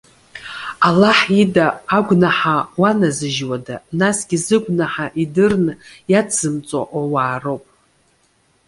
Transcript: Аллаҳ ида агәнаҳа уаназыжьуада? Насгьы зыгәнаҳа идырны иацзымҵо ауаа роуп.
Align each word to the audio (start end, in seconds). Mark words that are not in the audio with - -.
Аллаҳ 0.87 1.19
ида 1.41 1.65
агәнаҳа 1.97 2.57
уаназыжьуада? 2.79 3.75
Насгьы 3.99 4.37
зыгәнаҳа 4.45 5.05
идырны 5.21 5.73
иацзымҵо 6.11 6.79
ауаа 6.97 7.35
роуп. 7.43 7.63